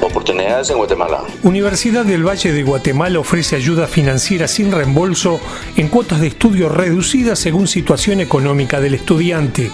Oportunidades 0.00 0.70
en 0.70 0.78
Guatemala. 0.78 1.24
Universidad 1.42 2.04
del 2.04 2.26
Valle 2.26 2.52
de 2.52 2.62
Guatemala 2.62 3.18
ofrece 3.18 3.56
ayuda 3.56 3.86
financiera 3.86 4.48
sin 4.48 4.72
reembolso 4.72 5.40
en 5.76 5.88
cuotas 5.88 6.20
de 6.20 6.28
estudio 6.28 6.68
reducidas 6.68 7.38
según 7.38 7.68
situación 7.68 8.20
económica 8.20 8.80
del 8.80 8.94
estudiante. 8.94 9.70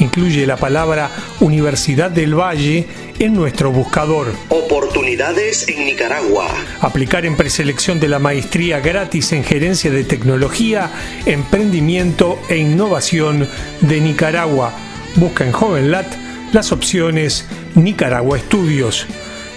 Incluye 0.00 0.46
la 0.46 0.56
palabra 0.56 1.10
Universidad 1.40 2.10
del 2.10 2.38
Valle 2.38 2.86
en 3.18 3.32
nuestro 3.32 3.70
buscador. 3.70 4.26
Oportunidades 4.48 5.66
en 5.68 5.86
Nicaragua. 5.86 6.46
Aplicar 6.80 7.24
en 7.24 7.36
preselección 7.36 8.00
de 8.00 8.08
la 8.08 8.18
maestría 8.18 8.80
gratis 8.80 9.32
en 9.32 9.44
gerencia 9.44 9.90
de 9.90 10.04
tecnología, 10.04 10.90
emprendimiento 11.26 12.38
e 12.48 12.56
innovación 12.58 13.48
de 13.80 14.00
Nicaragua. 14.00 14.72
Busca 15.16 15.46
en 15.46 15.52
JovenLat 15.52 16.06
las 16.52 16.72
opciones 16.72 17.46
Nicaragua 17.74 18.36
Estudios. 18.36 19.06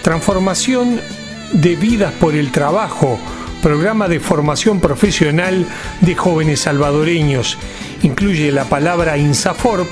Transformación 0.07 1.01
de 1.51 1.75
vidas 1.75 2.13
por 2.13 2.33
el 2.33 2.49
trabajo. 2.49 3.19
Programa 3.61 4.07
de 4.07 4.21
formación 4.21 4.79
profesional 4.79 5.65
de 5.99 6.15
jóvenes 6.15 6.61
salvadoreños. 6.61 7.57
Incluye 8.03 8.53
la 8.53 8.63
palabra 8.63 9.17
INSAFORP 9.17 9.89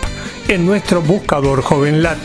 en 0.47 0.66
nuestro 0.66 1.02
buscador 1.02 1.61
JovenLat. 1.61 2.17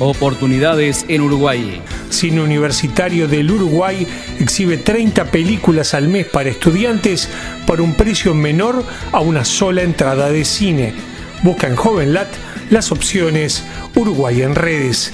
Oportunidades 0.00 1.04
en 1.06 1.20
Uruguay. 1.20 1.80
Cine 2.10 2.40
Universitario 2.40 3.28
del 3.28 3.48
Uruguay 3.48 4.08
exhibe 4.40 4.76
30 4.76 5.26
películas 5.26 5.94
al 5.94 6.08
mes 6.08 6.26
para 6.26 6.48
estudiantes 6.48 7.28
por 7.64 7.80
un 7.80 7.94
precio 7.94 8.34
menor 8.34 8.82
a 9.12 9.20
una 9.20 9.44
sola 9.44 9.82
entrada 9.82 10.30
de 10.30 10.44
cine. 10.44 10.94
Busca 11.44 11.68
en 11.68 11.76
JovenLat 11.76 12.28
las 12.70 12.90
opciones 12.90 13.62
Uruguay 13.94 14.42
en 14.42 14.56
redes. 14.56 15.12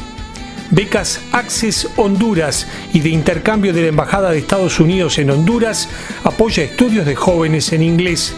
Becas 0.73 1.21
Access 1.33 1.87
Honduras 1.97 2.67
y 2.95 3.01
de 3.01 3.11
intercambio 3.11 3.75
de 3.75 3.83
la 3.83 3.89
Embajada 3.89 4.31
de 4.31 4.39
Estados 4.39 4.81
Unidos 4.81 5.19
en 5.19 5.31
Honduras 5.31 5.87
apoya 6.25 6.65
estudios 6.65 7.05
de 7.05 7.15
jóvenes 7.15 7.75
en 7.75 7.83
inglés. 7.83 8.35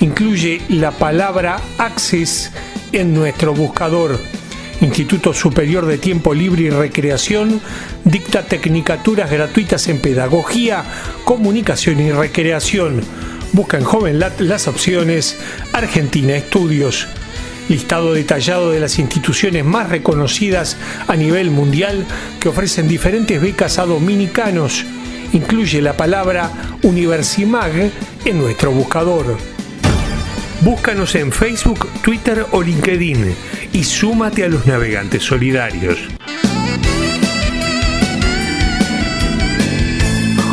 Incluye 0.00 0.60
la 0.68 0.90
palabra 0.90 1.60
Access 1.78 2.50
en 2.90 3.14
nuestro 3.14 3.54
buscador. 3.54 4.20
Instituto 4.80 5.32
Superior 5.32 5.86
de 5.86 5.98
Tiempo 5.98 6.34
Libre 6.34 6.64
y 6.64 6.70
Recreación 6.70 7.60
dicta 8.04 8.42
tecnicaturas 8.42 9.30
gratuitas 9.30 9.86
en 9.86 10.00
Pedagogía, 10.00 10.84
Comunicación 11.24 12.00
y 12.00 12.10
Recreación. 12.10 13.00
Busca 13.52 13.78
en 13.78 13.84
JovenLat 13.84 14.40
las 14.40 14.66
opciones 14.66 15.36
Argentina 15.72 16.34
Estudios. 16.34 17.06
Listado 17.68 18.14
detallado 18.14 18.70
de 18.70 18.80
las 18.80 18.98
instituciones 18.98 19.64
más 19.64 19.88
reconocidas 19.88 20.76
a 21.08 21.16
nivel 21.16 21.50
mundial 21.50 22.06
que 22.38 22.48
ofrecen 22.48 22.86
diferentes 22.86 23.40
becas 23.40 23.78
a 23.78 23.86
dominicanos. 23.86 24.84
Incluye 25.32 25.82
la 25.82 25.96
palabra 25.96 26.50
Universimag 26.82 27.90
en 28.24 28.38
nuestro 28.38 28.70
buscador. 28.70 29.36
Búscanos 30.60 31.14
en 31.16 31.32
Facebook, 31.32 31.88
Twitter 32.02 32.46
o 32.52 32.62
LinkedIn 32.62 33.34
y 33.72 33.84
súmate 33.84 34.44
a 34.44 34.48
los 34.48 34.66
navegantes 34.66 35.22
solidarios. 35.22 35.98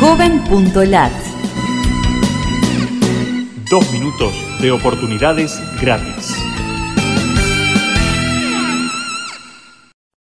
Joven.lat 0.00 1.12
Dos 3.70 3.90
minutos 3.92 4.34
de 4.60 4.70
oportunidades 4.70 5.58
gratis. 5.80 6.43